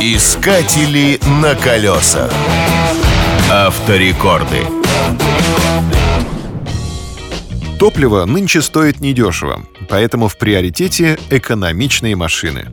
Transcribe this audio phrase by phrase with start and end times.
[0.00, 2.30] Искатели на колесах.
[3.50, 4.66] Авторекорды.
[7.78, 12.66] Топливо нынче стоит недешево, поэтому в приоритете экономичные машины.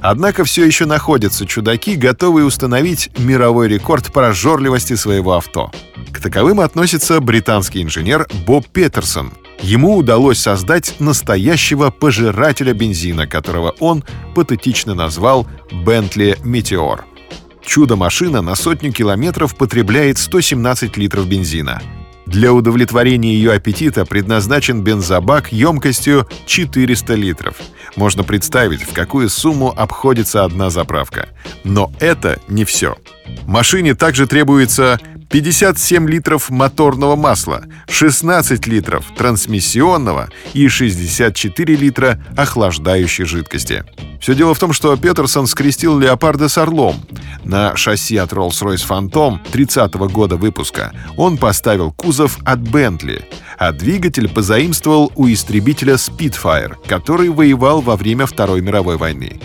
[0.00, 5.70] Однако все еще находятся чудаки, готовые установить мировой рекорд прожорливости своего авто.
[6.10, 9.34] К таковым относится британский инженер Боб Петерсон.
[9.62, 14.04] Ему удалось создать настоящего пожирателя бензина, которого он
[14.34, 17.04] патетично назвал «Бентли Метеор».
[17.64, 21.82] Чудо-машина на сотню километров потребляет 117 литров бензина—
[22.30, 27.56] для удовлетворения ее аппетита предназначен бензобак емкостью 400 литров.
[27.96, 31.30] Можно представить, в какую сумму обходится одна заправка.
[31.64, 32.96] Но это не все.
[33.46, 43.84] Машине также требуется 57 литров моторного масла, 16 литров трансмиссионного и 64 литра охлаждающей жидкости.
[44.20, 46.96] Все дело в том, что Петерсон скрестил леопарда с орлом.
[47.44, 53.22] На шасси от Rolls-Royce Phantom 30 -го года выпуска он поставил кузов от Bentley,
[53.56, 59.40] а двигатель позаимствовал у истребителя Spitfire, который воевал во время Второй мировой войны.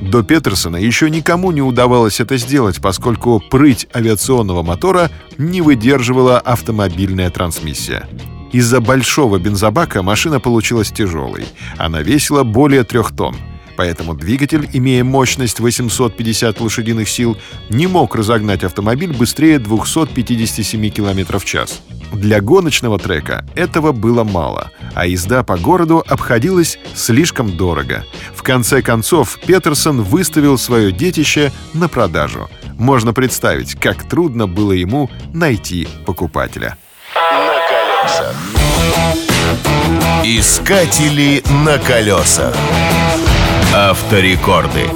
[0.00, 7.30] До Петерсона еще никому не удавалось это сделать, поскольку прыть авиационного мотора не выдерживала автомобильная
[7.30, 8.08] трансмиссия.
[8.52, 11.44] Из-за большого бензобака машина получилась тяжелой.
[11.76, 13.36] Она весила более трех тонн.
[13.76, 17.36] Поэтому двигатель, имея мощность 850 лошадиных сил,
[17.68, 21.80] не мог разогнать автомобиль быстрее 257 км в час.
[22.12, 28.04] Для гоночного трека этого было мало, а езда по городу обходилась слишком дорого.
[28.34, 32.50] В конце концов, Петерсон выставил свое детище на продажу.
[32.78, 36.76] Можно представить, как трудно было ему найти покупателя.
[37.14, 38.34] На колесах.
[40.24, 42.54] Искатели на колесах.
[43.74, 44.90] Авторекорды.